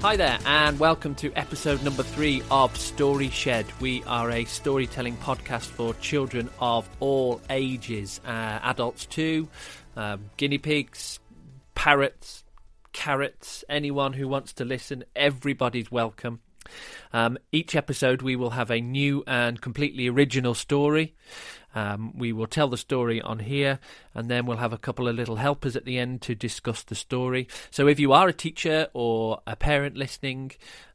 Hi 0.00 0.14
there, 0.14 0.38
and 0.46 0.78
welcome 0.78 1.16
to 1.16 1.32
episode 1.32 1.82
number 1.82 2.04
three 2.04 2.40
of 2.52 2.76
Story 2.76 3.30
Shed. 3.30 3.66
We 3.80 4.04
are 4.04 4.30
a 4.30 4.44
storytelling 4.44 5.16
podcast 5.16 5.66
for 5.66 5.92
children 5.94 6.48
of 6.60 6.88
all 7.00 7.40
ages, 7.50 8.20
uh, 8.24 8.60
adults 8.62 9.06
too, 9.06 9.48
um, 9.96 10.30
guinea 10.36 10.58
pigs, 10.58 11.18
parrots, 11.74 12.44
carrots, 12.92 13.64
anyone 13.68 14.12
who 14.12 14.28
wants 14.28 14.52
to 14.54 14.64
listen, 14.64 15.02
everybody's 15.16 15.90
welcome. 15.90 16.42
Um, 17.12 17.38
each 17.52 17.74
episode, 17.74 18.22
we 18.22 18.36
will 18.36 18.50
have 18.50 18.70
a 18.70 18.80
new 18.80 19.24
and 19.26 19.60
completely 19.60 20.08
original 20.08 20.54
story. 20.54 21.14
Um, 21.74 22.16
we 22.16 22.32
will 22.32 22.46
tell 22.46 22.68
the 22.68 22.76
story 22.76 23.20
on 23.20 23.38
here, 23.40 23.78
and 24.14 24.30
then 24.30 24.46
we'll 24.46 24.56
have 24.56 24.72
a 24.72 24.78
couple 24.78 25.06
of 25.06 25.16
little 25.16 25.36
helpers 25.36 25.76
at 25.76 25.84
the 25.84 25.98
end 25.98 26.22
to 26.22 26.34
discuss 26.34 26.82
the 26.82 26.94
story. 26.94 27.46
So, 27.70 27.86
if 27.86 28.00
you 28.00 28.12
are 28.12 28.28
a 28.28 28.32
teacher 28.32 28.88
or 28.94 29.40
a 29.46 29.54
parent 29.54 29.96
listening, 29.96 30.52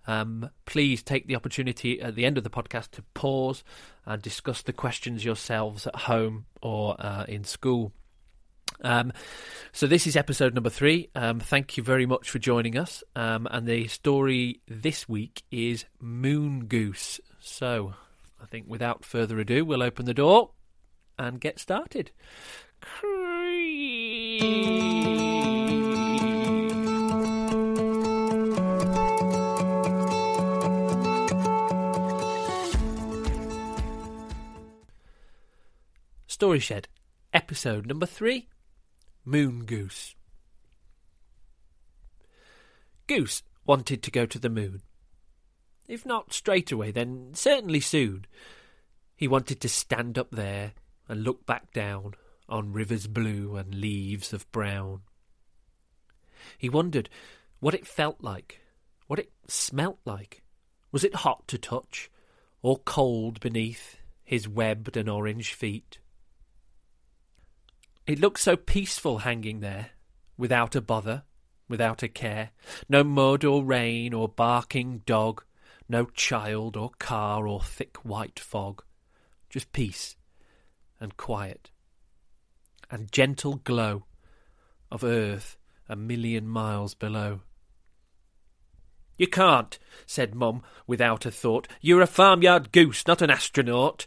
um, 0.08 0.50
please 0.66 1.02
take 1.02 1.28
the 1.28 1.36
opportunity 1.36 2.02
at 2.02 2.16
the 2.16 2.26
end 2.26 2.38
of 2.38 2.44
the 2.44 2.50
podcast 2.50 2.92
to 2.92 3.04
pause 3.14 3.64
and 4.06 4.22
discuss 4.22 4.62
the 4.62 4.74
questions 4.74 5.24
yourselves 5.24 5.88
at 5.88 5.96
home 5.96 6.46
or 6.62 6.96
uh, 7.00 7.26
in 7.28 7.44
school. 7.44 7.94
Um, 8.84 9.14
so 9.72 9.88
this 9.88 10.06
is 10.06 10.16
episode 10.16 10.54
number 10.54 10.70
three. 10.70 11.10
Um, 11.16 11.40
thank 11.40 11.78
you 11.78 11.84
very 11.84 12.06
much 12.06 12.30
for 12.30 12.38
joining 12.40 12.78
us. 12.78 13.04
Um, 13.16 13.48
and 13.50 13.68
the 13.68 13.88
story 13.88 14.62
this 14.68 15.10
week 15.10 15.44
is 15.52 15.86
Moon 16.00 16.66
Goose. 16.66 17.20
So 17.40 17.96
I 18.42 18.46
think 18.46 18.66
without 18.68 19.06
further 19.06 19.40
ado, 19.40 19.66
we'll 19.66 19.82
open 19.82 20.06
the 20.06 20.14
door 20.14 20.52
and 21.18 21.40
get 21.40 21.60
started. 21.60 22.12
Story 36.28 36.60
Shed, 36.60 36.90
episode 37.34 37.86
number 37.86 38.06
three 38.06 38.50
Moon 39.26 39.64
Goose. 39.64 40.16
Goose 43.08 43.44
wanted 43.66 44.04
to 44.04 44.12
go 44.12 44.26
to 44.26 44.38
the 44.38 44.50
moon. 44.50 44.82
If 45.88 46.06
not 46.06 46.34
straight 46.34 46.72
away, 46.72 46.92
then 46.92 47.32
certainly 47.34 47.80
soon. 47.80 48.26
He 49.16 49.28
wanted 49.28 49.62
to 49.62 49.70
stand 49.70 50.18
up 50.18 50.32
there 50.32 50.74
and 51.08 51.24
look 51.24 51.46
back 51.46 51.72
down 51.72 52.16
on 52.50 52.74
rivers 52.74 53.08
blue 53.08 53.56
and 53.56 53.74
leaves 53.74 54.34
of 54.34 54.52
brown. 54.52 55.02
He 56.58 56.68
wondered 56.68 57.10
what 57.62 57.74
it 57.74 57.88
felt 57.88 58.18
like, 58.20 58.60
what 59.08 59.20
it 59.20 59.32
smelt 59.48 60.00
like. 60.04 60.44
Was 60.92 61.06
it 61.06 61.16
hot 61.16 61.48
to 61.48 61.58
touch, 61.58 62.12
or 62.62 62.78
cold 62.80 63.40
beneath 63.40 63.96
his 64.24 64.50
webbed 64.50 64.98
and 64.98 65.10
orange 65.10 65.54
feet? 65.54 66.00
It 68.06 68.20
looked 68.20 68.40
so 68.40 68.56
peaceful 68.56 69.20
hanging 69.20 69.62
there, 69.62 69.92
without 70.38 70.76
a 70.76 70.82
bother, 70.82 71.24
without 71.70 72.04
a 72.04 72.08
care. 72.08 72.52
No 72.90 73.04
mud 73.04 73.44
or 73.46 73.64
rain 73.64 74.14
or 74.14 74.28
barking 74.28 75.04
dog, 75.06 75.44
no 75.88 76.06
child 76.06 76.76
or 76.76 76.92
car 77.00 77.48
or 77.48 77.62
thick 77.62 77.98
white 78.04 78.40
fog. 78.40 78.84
Just 79.50 79.72
peace 79.72 80.16
and 81.00 81.16
quiet 81.16 81.70
and 82.94 83.12
gentle 83.12 83.56
glow 83.56 84.06
of 84.92 85.04
earth 85.04 85.58
a 85.90 85.96
million 85.96 86.48
miles 86.48 86.94
below. 86.94 87.42
You 89.18 89.28
can't, 89.28 89.78
said 90.06 90.36
Mum, 90.36 90.62
without 90.86 91.26
a 91.26 91.32
thought. 91.32 91.68
You're 91.82 92.02
a 92.02 92.08
farmyard 92.08 92.72
goose, 92.72 93.08
not 93.08 93.22
an 93.22 93.32
astronaut. 93.32 94.06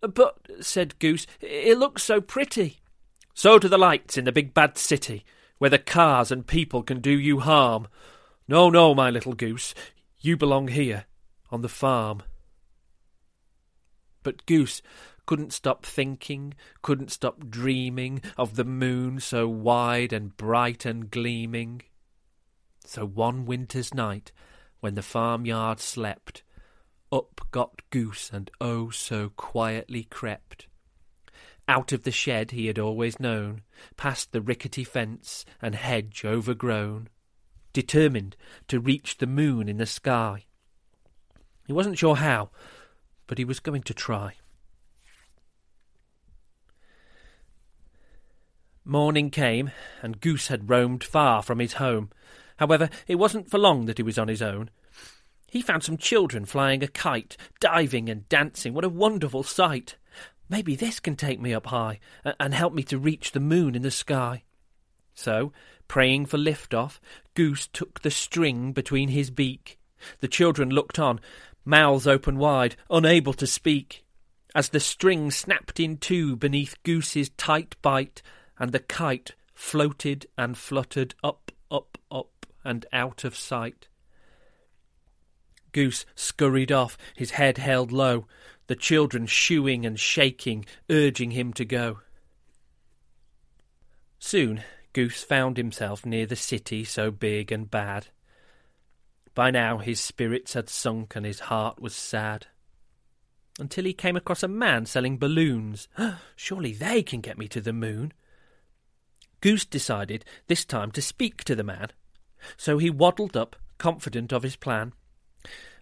But, 0.00 0.38
said 0.60 0.98
Goose, 0.98 1.26
it 1.40 1.78
looks 1.78 2.02
so 2.02 2.20
pretty. 2.20 2.80
So 3.36 3.58
do 3.58 3.68
the 3.68 3.76
lights 3.76 4.16
in 4.16 4.24
the 4.24 4.32
big 4.32 4.54
bad 4.54 4.78
city, 4.78 5.22
where 5.58 5.68
the 5.68 5.78
cars 5.78 6.32
and 6.32 6.46
people 6.46 6.82
can 6.82 7.02
do 7.02 7.10
you 7.10 7.40
harm. 7.40 7.86
No, 8.48 8.70
no, 8.70 8.94
my 8.94 9.10
little 9.10 9.34
goose, 9.34 9.74
you 10.18 10.38
belong 10.38 10.68
here, 10.68 11.04
on 11.50 11.60
the 11.60 11.68
farm. 11.68 12.22
But 14.22 14.46
Goose 14.46 14.80
couldn't 15.26 15.52
stop 15.52 15.84
thinking, 15.84 16.54
couldn't 16.80 17.12
stop 17.12 17.50
dreaming 17.50 18.22
of 18.38 18.56
the 18.56 18.64
moon 18.64 19.20
so 19.20 19.46
wide 19.46 20.14
and 20.14 20.34
bright 20.38 20.86
and 20.86 21.10
gleaming. 21.10 21.82
So 22.86 23.04
one 23.04 23.44
winter's 23.44 23.92
night, 23.92 24.32
when 24.80 24.94
the 24.94 25.02
farmyard 25.02 25.78
slept, 25.80 26.42
up 27.12 27.42
got 27.50 27.82
Goose 27.90 28.30
and 28.32 28.50
oh 28.62 28.88
so 28.88 29.28
quietly 29.36 30.04
crept 30.04 30.68
out 31.68 31.92
of 31.92 32.04
the 32.04 32.10
shed 32.10 32.52
he 32.52 32.66
had 32.66 32.78
always 32.78 33.20
known, 33.20 33.62
past 33.96 34.32
the 34.32 34.40
rickety 34.40 34.84
fence 34.84 35.44
and 35.60 35.74
hedge 35.74 36.24
overgrown, 36.24 37.08
determined 37.72 38.36
to 38.68 38.80
reach 38.80 39.18
the 39.18 39.26
moon 39.26 39.68
in 39.68 39.78
the 39.78 39.86
sky. 39.86 40.44
He 41.66 41.72
wasn't 41.72 41.98
sure 41.98 42.16
how, 42.16 42.50
but 43.26 43.38
he 43.38 43.44
was 43.44 43.60
going 43.60 43.82
to 43.82 43.94
try. 43.94 44.34
Morning 48.84 49.30
came, 49.30 49.72
and 50.00 50.20
Goose 50.20 50.46
had 50.46 50.70
roamed 50.70 51.02
far 51.02 51.42
from 51.42 51.58
his 51.58 51.74
home. 51.74 52.10
However, 52.58 52.88
it 53.08 53.16
wasn't 53.16 53.50
for 53.50 53.58
long 53.58 53.86
that 53.86 53.98
he 53.98 54.04
was 54.04 54.16
on 54.16 54.28
his 54.28 54.40
own. 54.40 54.70
He 55.50 55.60
found 55.60 55.82
some 55.82 55.96
children 55.96 56.44
flying 56.44 56.84
a 56.84 56.88
kite, 56.88 57.36
diving 57.58 58.08
and 58.08 58.28
dancing. 58.28 58.74
What 58.74 58.84
a 58.84 58.88
wonderful 58.88 59.42
sight! 59.42 59.96
Maybe 60.48 60.76
this 60.76 61.00
can 61.00 61.16
take 61.16 61.40
me 61.40 61.52
up 61.52 61.66
high 61.66 61.98
and 62.38 62.54
help 62.54 62.72
me 62.72 62.82
to 62.84 62.98
reach 62.98 63.32
the 63.32 63.40
moon 63.40 63.74
in 63.74 63.82
the 63.82 63.90
sky. 63.90 64.44
So, 65.14 65.52
praying 65.88 66.26
for 66.26 66.38
lift-off, 66.38 67.00
Goose 67.34 67.66
took 67.66 68.00
the 68.00 68.10
string 68.10 68.72
between 68.72 69.08
his 69.08 69.30
beak. 69.30 69.78
The 70.20 70.28
children 70.28 70.70
looked 70.70 70.98
on, 70.98 71.20
mouths 71.64 72.06
open 72.06 72.38
wide, 72.38 72.76
unable 72.90 73.32
to 73.34 73.46
speak, 73.46 74.04
as 74.54 74.68
the 74.68 74.80
string 74.80 75.30
snapped 75.30 75.80
in 75.80 75.96
two 75.96 76.36
beneath 76.36 76.82
Goose's 76.82 77.30
tight 77.30 77.76
bite, 77.82 78.22
and 78.58 78.72
the 78.72 78.78
kite 78.78 79.32
floated 79.54 80.26
and 80.36 80.56
fluttered 80.56 81.14
up, 81.24 81.50
up, 81.70 81.98
up, 82.10 82.46
and 82.64 82.86
out 82.92 83.24
of 83.24 83.36
sight. 83.36 83.88
Goose 85.72 86.06
scurried 86.14 86.72
off, 86.72 86.96
his 87.14 87.32
head 87.32 87.58
held 87.58 87.92
low, 87.92 88.26
the 88.66 88.76
children 88.76 89.26
shooing 89.26 89.86
and 89.86 89.98
shaking, 89.98 90.64
urging 90.90 91.32
him 91.32 91.52
to 91.54 91.64
go. 91.64 92.00
Soon 94.18 94.62
Goose 94.92 95.22
found 95.22 95.56
himself 95.56 96.06
near 96.06 96.26
the 96.26 96.36
city 96.36 96.82
so 96.82 97.10
big 97.10 97.52
and 97.52 97.70
bad. 97.70 98.08
By 99.34 99.50
now 99.50 99.78
his 99.78 100.00
spirits 100.00 100.54
had 100.54 100.70
sunk 100.70 101.14
and 101.14 101.26
his 101.26 101.40
heart 101.40 101.80
was 101.80 101.94
sad. 101.94 102.46
Until 103.58 103.84
he 103.84 103.92
came 103.92 104.16
across 104.16 104.42
a 104.42 104.48
man 104.48 104.86
selling 104.86 105.18
balloons. 105.18 105.88
Surely 106.36 106.72
they 106.72 107.02
can 107.02 107.20
get 107.20 107.38
me 107.38 107.46
to 107.48 107.60
the 107.60 107.72
moon. 107.72 108.12
Goose 109.40 109.64
decided 109.64 110.24
this 110.46 110.64
time 110.64 110.90
to 110.92 111.02
speak 111.02 111.44
to 111.44 111.54
the 111.54 111.62
man. 111.62 111.88
So 112.56 112.78
he 112.78 112.90
waddled 112.90 113.36
up, 113.36 113.56
confident 113.78 114.32
of 114.32 114.42
his 114.42 114.56
plan. 114.56 114.92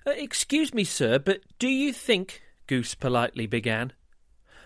Uh, 0.06 0.11
excuse 0.11 0.75
me, 0.75 0.85
sir, 0.85 1.19
but 1.19 1.41
do 1.59 1.69
you 1.69 1.93
think 1.93 2.43
Goose 2.66 2.94
politely 2.94 3.46
began. 3.46 3.93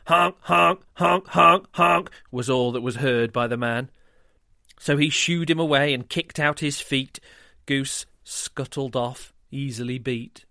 Honk, 0.07 0.37
honk, 0.41 0.81
honk, 0.95 1.27
honk, 1.29 1.67
honk, 1.73 2.11
was 2.31 2.49
all 2.49 2.73
that 2.73 2.81
was 2.81 2.97
heard 2.97 3.33
by 3.33 3.47
the 3.47 3.57
man. 3.57 3.91
So 4.79 4.97
he 4.97 5.11
shooed 5.11 5.51
him 5.51 5.59
away 5.59 5.93
and 5.93 6.09
kicked 6.09 6.39
out 6.39 6.61
his 6.61 6.81
feet. 6.81 7.21
Goose 7.67 8.07
scuttled 8.25 8.97
off, 8.97 9.33
easily 9.51 9.99
beat. 9.99 10.45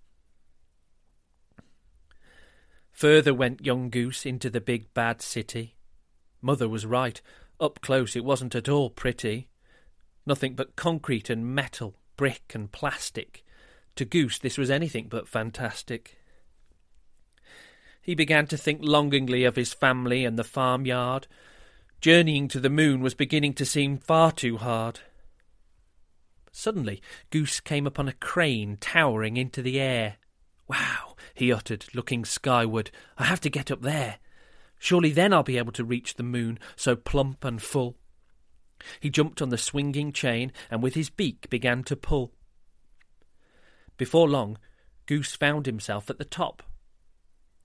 Further 2.91 3.33
went 3.33 3.65
young 3.65 3.89
Goose 3.89 4.25
into 4.25 4.49
the 4.49 4.61
big 4.61 4.94
bad 4.94 5.21
city. 5.21 5.75
Mother 6.41 6.67
was 6.67 6.85
right. 6.85 7.21
Up 7.59 7.79
close 7.81 8.15
it 8.15 8.25
wasn't 8.25 8.55
at 8.55 8.69
all 8.69 8.89
pretty. 8.89 9.47
Nothing 10.25 10.55
but 10.55 10.75
concrete 10.75 11.29
and 11.29 11.45
metal, 11.45 11.95
brick 12.17 12.51
and 12.53 12.71
plastic. 12.71 13.44
To 13.95 14.05
Goose 14.05 14.38
this 14.39 14.57
was 14.57 14.69
anything 14.69 15.07
but 15.09 15.27
fantastic. 15.27 16.17
He 18.07 18.15
began 18.15 18.48
to 18.48 18.57
think 18.57 18.80
longingly 18.81 19.44
of 19.44 19.57
his 19.57 19.74
family 19.74 20.24
and 20.24 20.39
the 20.39 20.45
farmyard. 20.45 21.27
Journeying 22.00 22.48
to 22.48 22.59
the 22.62 22.69
moon 22.69 23.01
was 23.01 23.13
beginning 23.13 23.54
to 23.56 23.65
seem 23.65 23.98
far 23.98 24.31
too 24.31 24.56
hard. 24.56 25.01
Suddenly, 26.54 27.01
Goose 27.31 27.59
came 27.59 27.86
upon 27.86 28.07
a 28.07 28.13
crane 28.13 28.77
towering 28.80 29.36
into 29.36 29.62
the 29.62 29.77
air. 29.77 30.15
Wow, 30.69 31.18
he 31.33 31.51
uttered, 31.51 31.86
looking 31.94 32.24
skyward. 32.24 32.92
I 33.18 33.25
have 33.25 33.42
to 33.42 33.50
get 33.50 33.69
up 33.69 33.81
there. 33.81 34.19
Surely 34.80 35.12
then 35.12 35.33
I'll 35.33 35.44
be 35.44 35.57
able 35.57 35.74
to 35.74 35.83
reach 35.83 36.13
the 36.13 36.24
moon, 36.24 36.59
so 36.77 36.95
plump 36.95 37.44
and 37.44 37.62
full. 37.62 37.98
He 39.01 39.09
jumped 39.09 39.42
on 39.42 39.50
the 39.50 39.57
swinging 39.57 40.13
chain 40.13 40.54
and 40.71 40.81
with 40.81 40.95
his 40.95 41.09
beak 41.09 41.50
began 41.50 41.83
to 41.83 41.98
pull. 41.98 42.31
Before 43.98 44.30
long, 44.30 44.57
Goose 45.07 45.36
found 45.36 45.65
himself 45.65 46.09
at 46.09 46.19
the 46.19 46.24
top. 46.24 46.63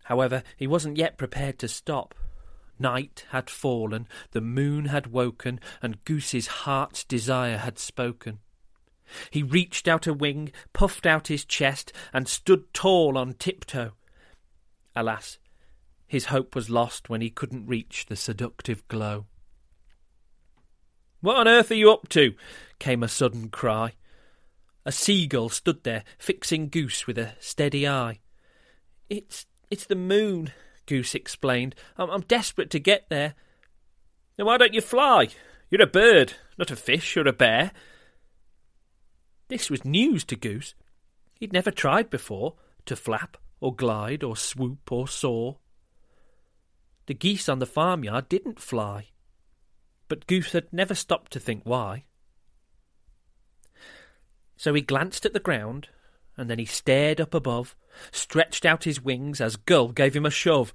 However, 0.05 0.43
he 0.57 0.67
wasn't 0.67 0.97
yet 0.97 1.19
prepared 1.19 1.59
to 1.61 1.69
stop. 1.69 2.15
Night 2.79 3.25
had 3.31 3.49
fallen, 3.49 4.09
the 4.33 4.41
moon 4.41 4.87
had 4.87 5.09
woken, 5.09 5.61
and 5.81 6.05
Goose's 6.05 6.47
heart's 6.49 7.05
desire 7.05 7.59
had 7.59 7.79
spoken. 7.79 8.41
He 9.31 9.43
reached 9.43 9.87
out 9.87 10.07
a 10.07 10.15
wing, 10.15 10.53
puffed 10.73 11.07
out 11.07 11.29
his 11.29 11.45
chest, 11.45 11.93
and 12.13 12.27
stood 12.27 12.73
tall 12.73 13.19
on 13.19 13.35
tiptoe. 13.35 13.93
Alas, 14.97 15.39
his 16.07 16.27
hope 16.27 16.55
was 16.55 16.71
lost 16.71 17.09
when 17.09 17.21
he 17.21 17.31
couldn't 17.31 17.67
reach 17.67 18.07
the 18.07 18.17
seductive 18.17 18.87
glow. 18.89 19.27
What 21.21 21.37
on 21.37 21.49
earth 21.49 21.71
are 21.71 21.77
you 21.77 21.93
up 21.93 22.09
to? 22.11 22.35
came 22.79 23.03
a 23.03 23.09
sudden 23.09 23.49
cry. 23.49 23.93
A 24.85 24.91
seagull 24.91 25.49
stood 25.49 25.85
there, 25.85 26.03
fixing 26.19 26.69
Goose 26.69 27.07
with 27.07 27.17
a 27.17 27.35
steady 27.39 27.87
eye. 27.87 28.19
It's 29.09 29.47
it's 29.73 29.87
the 29.87 29.97
moon, 29.97 30.53
Goose 30.87 31.15
explained. 31.15 31.75
I'm, 31.97 32.11
I'm 32.11 32.21
desperate 32.23 32.71
to 32.71 32.79
get 32.79 33.07
there. 33.09 33.35
Then 34.37 34.47
why 34.47 34.59
don't 34.59 34.75
you 34.75 34.81
fly? 34.81 35.29
You're 35.71 35.83
a 35.83 35.87
bird, 35.87 36.35
not 36.59 36.71
a 36.71 36.77
fish 36.77 37.17
or 37.17 37.27
a 37.27 37.33
bear. 37.33 37.73
This 39.49 39.71
was 39.71 39.85
news 39.85 40.25
to 40.25 40.37
Goose. 40.37 40.75
He'd 41.41 41.53
never 41.53 41.71
tried 41.71 42.11
before 42.11 42.55
to 42.87 42.97
flap 42.97 43.37
or 43.61 43.75
glide 43.75 44.23
or 44.23 44.37
swoop 44.37 44.93
or 44.93 45.09
soar. 45.09 45.59
The 47.07 47.15
geese 47.15 47.49
on 47.49 47.59
the 47.59 47.67
farmyard 47.67 48.29
didn't 48.29 48.61
fly 48.61 49.09
but 50.13 50.27
Goose 50.27 50.53
had 50.53 50.71
never 50.71 50.95
stopped 50.95 51.33
to 51.33 51.41
think 51.41 51.63
why. 51.65 52.05
So 54.59 54.75
he 54.75 54.83
glanced 54.83 55.25
at 55.25 55.33
the 55.33 55.41
ground, 55.41 55.89
and 56.37 56.49
then 56.49 56.59
he 56.59 56.65
stared 56.65 57.21
up 57.21 57.35
above, 57.35 57.77
stretched 58.11 58.65
out 58.65 58.85
his 58.85 59.03
wings 59.03 59.41
as 59.41 59.57
Gull 59.57 59.89
gave 59.89 60.15
him 60.15 60.27
a 60.27 60.31
shove. 60.31 60.73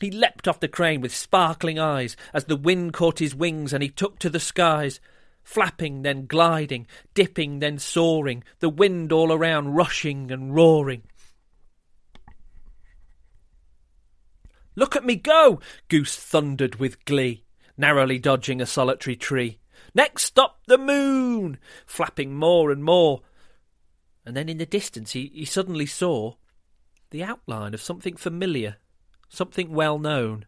He 0.00 0.10
leapt 0.10 0.48
off 0.48 0.60
the 0.60 0.68
crane 0.68 1.00
with 1.00 1.14
sparkling 1.14 1.78
eyes 1.78 2.16
as 2.32 2.44
the 2.44 2.56
wind 2.56 2.92
caught 2.92 3.18
his 3.18 3.34
wings 3.34 3.72
and 3.72 3.82
he 3.82 3.88
took 3.88 4.18
to 4.20 4.30
the 4.30 4.40
skies, 4.40 5.00
flapping, 5.42 6.02
then 6.02 6.26
gliding, 6.26 6.86
dipping, 7.14 7.58
then 7.58 7.78
soaring, 7.78 8.44
the 8.60 8.68
wind 8.68 9.12
all 9.12 9.32
around 9.32 9.74
rushing 9.74 10.30
and 10.30 10.54
roaring. 10.54 11.02
Look 14.76 14.96
at 14.96 15.04
me 15.04 15.16
go! 15.16 15.60
Goose 15.88 16.16
thundered 16.16 16.76
with 16.76 17.04
glee 17.04 17.44
narrowly 17.76 18.18
dodging 18.18 18.60
a 18.60 18.66
solitary 18.66 19.16
tree. 19.16 19.58
Next 19.94 20.24
stop, 20.24 20.60
the 20.66 20.78
moon! 20.78 21.58
Flapping 21.86 22.34
more 22.34 22.70
and 22.70 22.84
more. 22.84 23.22
And 24.24 24.36
then 24.36 24.48
in 24.48 24.58
the 24.58 24.66
distance 24.66 25.12
he, 25.12 25.30
he 25.34 25.44
suddenly 25.44 25.86
saw 25.86 26.34
the 27.10 27.22
outline 27.22 27.74
of 27.74 27.82
something 27.82 28.16
familiar, 28.16 28.76
something 29.28 29.72
well 29.72 29.98
known. 29.98 30.46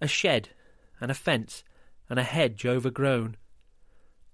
A 0.00 0.08
shed, 0.08 0.48
and 0.98 1.10
a 1.10 1.14
fence, 1.14 1.62
and 2.08 2.18
a 2.18 2.22
hedge 2.22 2.64
overgrown. 2.64 3.36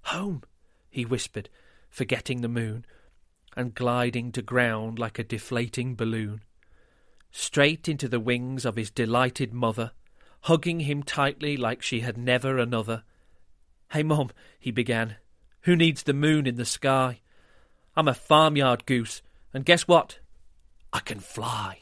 Home, 0.02 0.42
he 0.88 1.04
whispered, 1.04 1.48
forgetting 1.90 2.40
the 2.40 2.48
moon, 2.48 2.86
and 3.56 3.74
gliding 3.74 4.30
to 4.32 4.42
ground 4.42 4.98
like 4.98 5.18
a 5.18 5.24
deflating 5.24 5.96
balloon. 5.96 6.42
Straight 7.32 7.88
into 7.88 8.08
the 8.08 8.20
wings 8.20 8.64
of 8.64 8.76
his 8.76 8.90
delighted 8.90 9.52
mother, 9.52 9.92
hugging 10.42 10.80
him 10.80 11.02
tightly 11.02 11.56
like 11.56 11.82
she 11.82 12.00
had 12.00 12.16
never 12.16 12.58
another. 12.58 13.02
Hey, 13.90 14.04
Mom, 14.04 14.30
he 14.60 14.70
began. 14.70 15.16
Who 15.62 15.74
needs 15.74 16.04
the 16.04 16.14
moon 16.14 16.46
in 16.46 16.54
the 16.54 16.64
sky? 16.64 17.20
I'm 17.96 18.08
a 18.08 18.14
farmyard 18.14 18.84
goose, 18.84 19.22
and 19.54 19.64
guess 19.64 19.88
what? 19.88 20.18
I 20.92 21.00
can 21.00 21.20
fly. 21.20 21.80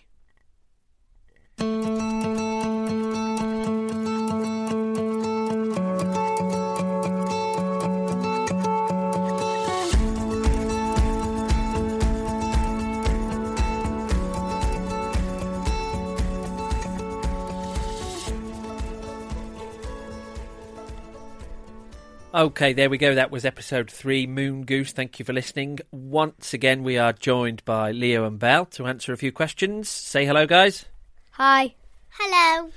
Okay, 22.35 22.73
there 22.73 22.91
we 22.91 22.99
go. 22.99 23.15
That 23.15 23.31
was 23.31 23.45
episode 23.45 23.89
three, 23.89 24.27
Moon 24.27 24.65
Goose. 24.65 24.91
Thank 24.91 25.21
you 25.21 25.25
for 25.25 25.33
listening. 25.33 25.79
Once 25.93 26.53
again, 26.53 26.83
we 26.83 26.99
are 26.99 27.13
joined 27.13 27.65
by 27.65 27.93
Leo 27.93 28.25
and 28.25 28.41
Belle 28.41 28.67
to 28.73 28.87
answer 28.87 29.13
a 29.13 29.17
few 29.17 29.31
questions. 29.31 29.89
Say 29.89 30.27
hello, 30.27 30.45
guys. 30.45 30.85
Hi. 31.31 31.77
Hello. 32.09 32.71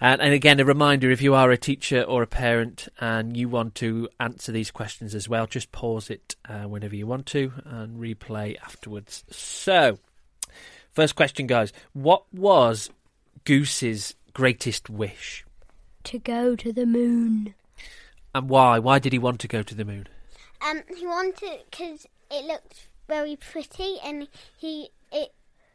And, 0.00 0.20
and 0.20 0.32
again, 0.32 0.58
a 0.58 0.64
reminder 0.64 1.12
if 1.12 1.22
you 1.22 1.32
are 1.34 1.52
a 1.52 1.56
teacher 1.56 2.02
or 2.02 2.24
a 2.24 2.26
parent 2.26 2.88
and 2.98 3.36
you 3.36 3.48
want 3.48 3.76
to 3.76 4.08
answer 4.18 4.50
these 4.50 4.72
questions 4.72 5.14
as 5.14 5.28
well, 5.28 5.46
just 5.46 5.70
pause 5.70 6.10
it 6.10 6.34
uh, 6.48 6.62
whenever 6.62 6.96
you 6.96 7.06
want 7.06 7.26
to 7.26 7.52
and 7.64 8.00
replay 8.00 8.58
afterwards. 8.64 9.22
So, 9.30 10.00
first 10.90 11.14
question, 11.14 11.46
guys. 11.46 11.72
What 11.92 12.24
was 12.34 12.90
Goose's 13.44 14.16
greatest 14.32 14.90
wish? 14.90 15.44
To 16.02 16.18
go 16.18 16.56
to 16.56 16.72
the 16.72 16.84
moon. 16.84 17.54
And 18.34 18.48
why? 18.48 18.78
Why 18.78 18.98
did 18.98 19.12
he 19.12 19.18
want 19.18 19.40
to 19.40 19.48
go 19.48 19.62
to 19.62 19.74
the 19.74 19.84
moon? 19.84 20.08
Um, 20.66 20.82
he 20.96 21.06
wanted 21.06 21.60
because 21.70 22.06
it 22.30 22.44
looked 22.44 22.88
very 23.08 23.36
pretty, 23.36 23.96
and 24.04 24.28
he 24.56 24.90
it 25.10 25.32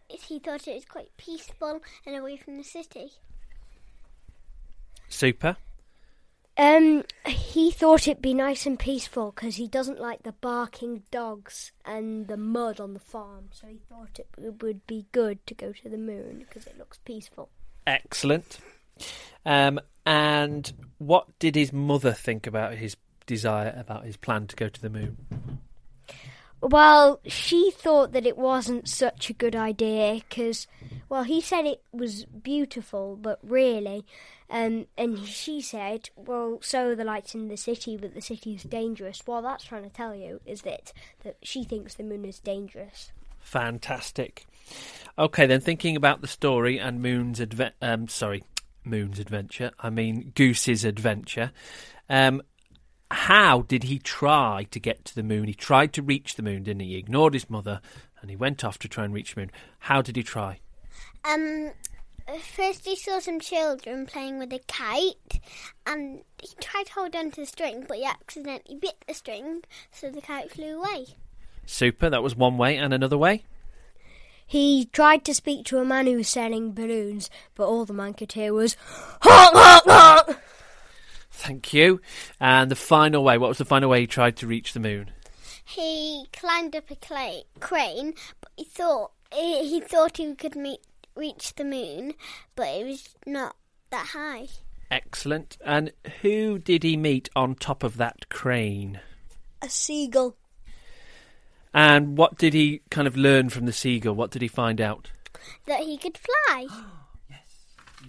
he 0.07 0.39
thought 0.39 0.67
it 0.67 0.75
was 0.75 0.85
quite 0.85 1.15
peaceful 1.17 1.81
and 2.05 2.15
away 2.15 2.37
from 2.37 2.57
the 2.57 2.63
city. 2.63 3.11
Super. 5.09 5.57
Um, 6.57 7.03
he 7.27 7.69
thought 7.69 8.07
it'd 8.07 8.21
be 8.21 8.33
nice 8.33 8.65
and 8.65 8.79
peaceful 8.79 9.31
because 9.31 9.57
he 9.57 9.67
doesn't 9.67 9.99
like 9.99 10.23
the 10.23 10.31
barking 10.31 11.03
dogs 11.11 11.71
and 11.85 12.27
the 12.27 12.37
mud 12.37 12.79
on 12.79 12.95
the 12.95 12.99
farm. 12.99 13.49
So 13.51 13.67
he 13.67 13.79
thought 13.87 14.19
it 14.19 14.27
would 14.63 14.87
be 14.87 15.05
good 15.11 15.45
to 15.45 15.53
go 15.53 15.71
to 15.71 15.89
the 15.89 15.99
moon 15.99 16.39
because 16.39 16.65
it 16.65 16.77
looks 16.79 16.97
peaceful. 17.05 17.49
Excellent. 17.85 18.57
Um, 19.45 19.79
and 20.07 20.71
what 20.99 21.27
did 21.37 21.55
his 21.55 21.73
mother 21.73 22.13
think 22.13 22.47
about 22.47 22.75
his 22.75 22.95
desire, 23.25 23.75
about 23.77 24.05
his 24.05 24.15
plan 24.15 24.47
to 24.47 24.55
go 24.55 24.69
to 24.69 24.81
the 24.81 24.89
moon? 24.89 25.17
Well, 26.61 27.19
she 27.25 27.71
thought 27.71 28.13
that 28.13 28.25
it 28.25 28.37
wasn't 28.37 28.87
such 28.87 29.29
a 29.29 29.33
good 29.33 29.53
idea 29.53 30.21
because, 30.27 30.65
well, 31.09 31.23
he 31.23 31.41
said 31.41 31.65
it 31.65 31.83
was 31.91 32.23
beautiful, 32.23 33.17
but 33.21 33.37
really, 33.43 34.05
um, 34.49 34.87
and 34.97 35.19
she 35.27 35.59
said, 35.59 36.09
well, 36.15 36.59
so 36.61 36.91
are 36.91 36.95
the 36.95 37.03
lights 37.03 37.35
in 37.35 37.49
the 37.49 37.57
city, 37.57 37.97
but 37.97 38.15
the 38.15 38.21
city 38.21 38.55
is 38.55 38.63
dangerous. 38.63 39.21
Well, 39.27 39.41
that's 39.41 39.65
trying 39.65 39.83
to 39.83 39.89
tell 39.89 40.15
you 40.15 40.39
is 40.45 40.61
that 40.61 40.93
that 41.23 41.35
she 41.43 41.65
thinks 41.65 41.95
the 41.95 42.03
moon 42.03 42.23
is 42.23 42.39
dangerous. 42.39 43.11
Fantastic. 43.39 44.45
Okay, 45.19 45.45
then 45.45 45.59
thinking 45.59 45.97
about 45.97 46.21
the 46.21 46.27
story 46.27 46.79
and 46.79 47.01
Moon's 47.01 47.39
adve- 47.39 47.73
um, 47.81 48.07
sorry, 48.07 48.43
Moon's 48.89 49.19
adventure. 49.19 49.71
I 49.79 49.89
mean 49.89 50.31
Goose's 50.35 50.83
adventure. 50.83 51.51
Um, 52.09 52.41
how 53.09 53.61
did 53.61 53.83
he 53.83 53.99
try 53.99 54.67
to 54.71 54.79
get 54.79 55.05
to 55.05 55.15
the 55.15 55.23
moon? 55.23 55.47
He 55.47 55.53
tried 55.53 55.93
to 55.93 56.01
reach 56.01 56.35
the 56.35 56.43
moon, 56.43 56.63
didn't 56.63 56.81
he? 56.81 56.89
He 56.89 56.97
ignored 56.97 57.33
his 57.33 57.49
mother 57.49 57.81
and 58.21 58.29
he 58.29 58.35
went 58.35 58.63
off 58.63 58.79
to 58.79 58.87
try 58.87 59.05
and 59.05 59.13
reach 59.13 59.35
the 59.35 59.41
moon. 59.41 59.51
How 59.79 60.01
did 60.01 60.15
he 60.15 60.23
try? 60.23 60.59
Um, 61.23 61.71
first 62.55 62.85
he 62.85 62.95
saw 62.95 63.19
some 63.19 63.39
children 63.39 64.05
playing 64.05 64.39
with 64.39 64.51
a 64.53 64.59
kite, 64.67 65.39
and 65.85 66.21
he 66.41 66.49
tried 66.59 66.87
to 66.87 66.93
hold 66.93 67.15
on 67.15 67.31
to 67.31 67.41
the 67.41 67.47
string, 67.47 67.85
but 67.87 67.97
he 67.97 68.05
accidentally 68.05 68.77
bit 68.79 69.03
the 69.07 69.13
string, 69.13 69.63
so 69.91 70.09
the 70.09 70.21
kite 70.21 70.51
flew 70.51 70.79
away. 70.79 71.05
Super. 71.65 72.09
That 72.09 72.23
was 72.23 72.35
one 72.35 72.57
way, 72.57 72.77
and 72.77 72.93
another 72.93 73.17
way. 73.17 73.43
He 74.47 74.85
tried 74.85 75.25
to 75.25 75.33
speak 75.33 75.65
to 75.65 75.79
a 75.79 75.85
man 75.85 76.07
who 76.07 76.15
was 76.15 76.29
selling 76.29 76.71
balloons, 76.71 77.29
but 77.53 77.67
all 77.67 77.83
the 77.83 77.93
man 77.93 78.13
could 78.13 78.31
hear 78.31 78.53
was 78.53 78.77
honk, 79.21 79.53
honk, 79.53 79.83
honk. 79.85 80.39
Thank 81.29 81.73
you. 81.73 82.01
And 82.39 82.71
the 82.71 82.75
final 82.75 83.23
way. 83.23 83.37
What 83.37 83.49
was 83.49 83.57
the 83.57 83.65
final 83.65 83.89
way 83.89 84.01
he 84.01 84.07
tried 84.07 84.37
to 84.37 84.47
reach 84.47 84.71
the 84.71 84.79
moon? 84.79 85.11
He 85.65 86.27
climbed 86.31 86.75
up 86.77 86.89
a 86.89 86.95
cla- 86.95 87.43
crane, 87.59 88.13
but 88.39 88.51
he 88.55 88.63
thought 88.63 89.11
he, 89.33 89.67
he 89.67 89.81
thought 89.81 90.15
he 90.15 90.33
could 90.33 90.55
meet, 90.55 90.79
reach 91.15 91.53
the 91.55 91.65
moon, 91.65 92.13
but 92.55 92.67
it 92.69 92.85
was 92.85 93.15
not 93.25 93.57
that 93.89 94.07
high. 94.07 94.47
Excellent. 94.89 95.57
And 95.65 95.91
who 96.21 96.57
did 96.57 96.83
he 96.83 96.95
meet 96.95 97.29
on 97.35 97.55
top 97.55 97.83
of 97.83 97.97
that 97.97 98.29
crane? 98.29 99.01
A 99.61 99.69
seagull. 99.69 100.37
And 101.73 102.17
what 102.17 102.37
did 102.37 102.53
he 102.53 102.81
kind 102.89 103.07
of 103.07 103.15
learn 103.17 103.49
from 103.49 103.65
the 103.65 103.73
seagull? 103.73 104.15
What 104.15 104.31
did 104.31 104.41
he 104.41 104.47
find 104.47 104.81
out? 104.81 105.11
That 105.67 105.81
he 105.81 105.97
could 105.97 106.17
fly. 106.17 106.67
Yes, 107.29 107.39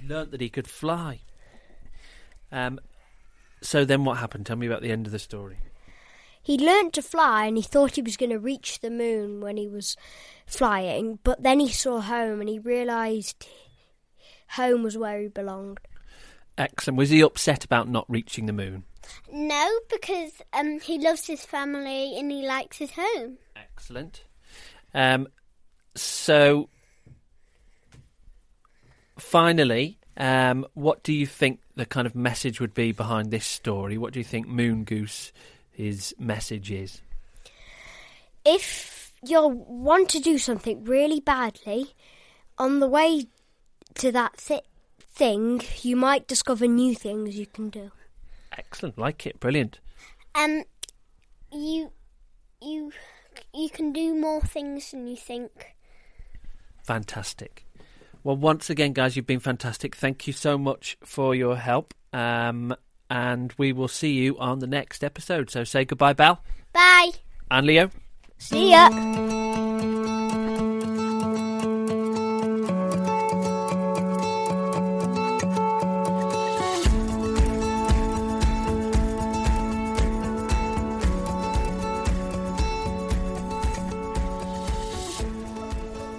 he 0.01 0.07
learnt 0.09 0.31
that 0.31 0.41
he 0.41 0.49
could 0.49 0.69
fly. 0.69 1.21
Um, 2.53 2.79
so 3.61 3.85
then 3.85 4.05
what 4.05 4.19
happened? 4.19 4.47
Tell 4.47 4.57
me 4.57 4.67
about 4.67 4.81
the 4.83 4.93
end 4.93 5.07
of 5.07 5.13
the 5.13 5.19
story. 5.19 5.59
he 6.41 6.57
learned 6.57 6.95
to 6.95 7.03
fly 7.03 7.47
and 7.47 7.57
he 7.57 7.63
thought 7.63 7.97
he 7.97 8.03
was 8.03 8.17
going 8.17 8.31
to 8.31 8.39
reach 8.39 8.81
the 8.81 8.91
moon 8.91 9.41
when 9.41 9.57
he 9.57 9.67
was 9.69 9.97
flying, 10.47 11.19
but 11.25 11.43
then 11.43 11.61
he 11.61 11.69
saw 11.69 12.01
home 12.01 12.41
and 12.41 12.49
he 12.49 12.59
realised 12.59 13.47
home 14.51 14.83
was 14.83 14.97
where 14.97 15.21
he 15.21 15.29
belonged. 15.29 15.81
Excellent. 16.57 16.97
Was 16.97 17.11
he 17.11 17.21
upset 17.21 17.65
about 17.65 17.89
not 17.89 18.07
reaching 18.09 18.47
the 18.47 18.53
moon? 18.53 18.85
No, 19.33 19.69
because 19.91 20.33
um, 20.53 20.81
he 20.81 20.99
loves 20.99 21.27
his 21.27 21.45
family 21.45 22.19
and 22.19 22.31
he 22.31 22.47
likes 22.47 22.79
his 22.79 22.93
home. 22.93 23.39
Excellent. 23.79 24.25
Um, 24.93 25.29
so, 25.95 26.69
finally, 29.17 29.99
um, 30.17 30.67
what 30.75 31.05
do 31.05 31.13
you 31.13 31.27
think 31.27 31.61
the 31.77 31.87
kind 31.87 32.05
of 32.05 32.17
message 32.17 32.61
would 32.61 32.75
be 32.75 32.91
behind 32.91 33.31
this 33.31 33.47
story? 33.47 33.97
What 33.97 34.13
do 34.13 34.19
you 34.19 34.25
think 34.25 34.49
Moon 34.49 34.83
Goose 34.83 35.33
his 35.71 36.13
message 36.19 36.73
is? 36.73 37.03
If 38.45 39.13
you 39.25 39.47
want 39.47 40.09
to 40.09 40.19
do 40.19 40.39
something 40.39 40.85
really 40.85 41.21
badly, 41.21 41.95
on 42.59 42.81
the 42.81 42.89
way 42.89 43.27
to 43.95 44.11
that 44.11 44.37
thi- 44.37 44.63
thing, 44.99 45.63
you 45.83 45.95
might 45.95 46.27
discover 46.27 46.67
new 46.67 46.97
things 46.97 47.37
you 47.37 47.47
can 47.47 47.71
do. 47.71 47.93
Excellent. 48.51 48.99
Like 48.99 49.25
it. 49.25 49.39
Brilliant. 49.39 49.79
Um, 50.35 50.65
you, 51.53 51.93
you, 52.61 52.91
you 53.55 53.71
can 53.71 53.93
do 53.93 54.15
more 54.15 54.41
things 54.41 54.91
than 54.91 55.07
you 55.07 55.17
think. 55.17 55.75
Fantastic. 56.83 57.65
Well, 58.25 58.37
once 58.37 58.71
again, 58.71 58.93
guys, 58.93 59.17
you've 59.17 59.27
been 59.27 59.41
fantastic. 59.41 59.95
Thank 59.95 60.27
you 60.27 60.33
so 60.33 60.59
much 60.59 60.97
for 61.05 61.35
your 61.35 61.57
help. 61.57 61.95
Um, 62.13 62.75
and 63.11 63.55
we 63.59 63.73
will 63.73 63.89
see 63.89 64.13
you 64.13 64.39
on 64.39 64.59
the 64.59 64.67
next 64.67 65.03
episode. 65.05 65.51
So 65.51 65.65
say 65.65 65.85
goodbye, 65.85 66.13
Bal 66.15 66.43
Bye. 66.73 67.11
and 67.51 67.67
Leo. 67.67 67.91
See 68.39 68.71
ya! 68.71 69.98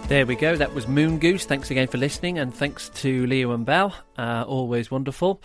There 0.09 0.25
we 0.25 0.35
go. 0.35 0.55
That 0.55 0.73
was 0.73 0.87
Moon 0.87 1.19
Goose. 1.19 1.45
Thanks 1.45 1.69
again 1.69 1.87
for 1.87 1.99
listening, 1.99 2.39
and 2.39 2.51
thanks 2.51 2.89
to 2.95 3.27
Leo 3.27 3.51
and 3.51 3.63
Belle. 3.63 3.93
Uh, 4.17 4.43
always 4.47 4.89
wonderful. 4.89 5.39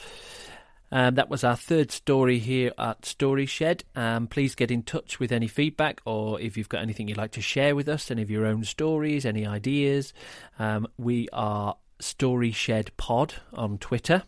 Um, 0.90 1.16
that 1.16 1.28
was 1.28 1.44
our 1.44 1.54
third 1.54 1.92
story 1.92 2.38
here 2.38 2.72
at 2.78 3.04
Story 3.04 3.44
Shed. 3.44 3.84
Um, 3.94 4.26
please 4.26 4.54
get 4.54 4.70
in 4.70 4.82
touch 4.82 5.20
with 5.20 5.32
any 5.32 5.48
feedback 5.48 6.00
or 6.06 6.40
if 6.40 6.56
you've 6.56 6.70
got 6.70 6.80
anything 6.80 7.08
you'd 7.08 7.18
like 7.18 7.32
to 7.32 7.42
share 7.42 7.76
with 7.76 7.90
us, 7.90 8.10
any 8.10 8.22
of 8.22 8.30
your 8.30 8.46
own 8.46 8.64
stories, 8.64 9.26
any 9.26 9.46
ideas. 9.46 10.14
Um, 10.58 10.86
we 10.96 11.28
are 11.30 11.76
Story 12.00 12.50
Shed 12.50 12.90
Pod 12.96 13.34
on 13.52 13.76
Twitter, 13.76 14.22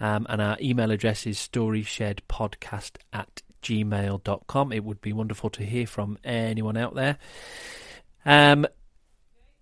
um, 0.00 0.26
and 0.28 0.42
our 0.42 0.56
email 0.60 0.90
address 0.90 1.28
is 1.28 1.38
storyshedpodcast 1.38 2.96
at 3.12 3.42
gmail.com. 3.62 4.72
It 4.72 4.82
would 4.82 5.00
be 5.00 5.12
wonderful 5.12 5.50
to 5.50 5.64
hear 5.64 5.86
from 5.86 6.18
anyone 6.24 6.76
out 6.76 6.96
there. 6.96 7.18
Um, 8.26 8.66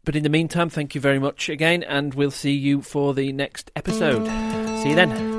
but 0.07 0.17
in 0.17 0.23
the 0.23 0.31
meantime, 0.31 0.71
thank 0.71 0.95
you 0.95 1.01
very 1.01 1.19
much 1.19 1.51
again, 1.51 1.83
and 1.83 2.15
we'll 2.15 2.31
see 2.31 2.55
you 2.55 2.81
for 2.81 3.13
the 3.13 3.33
next 3.33 3.71
episode. 3.77 4.25
See 4.83 4.91
you 4.91 4.95
then. 4.95 5.36